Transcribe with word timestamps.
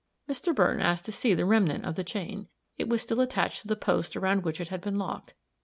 Mr. 0.27 0.55
Burton 0.55 0.79
had 0.79 0.87
asked 0.87 1.05
to 1.05 1.11
see 1.11 1.35
the 1.35 1.45
remnant 1.45 1.85
of 1.85 1.93
the 1.93 2.03
chain. 2.03 2.47
It 2.75 2.89
was 2.89 3.03
still 3.03 3.21
attached 3.21 3.61
to 3.61 3.67
the 3.67 3.75
post 3.75 4.15
around 4.17 4.41
which 4.43 4.59
it 4.59 4.69
had 4.69 4.81
been 4.81 4.95
locked. 4.97 5.35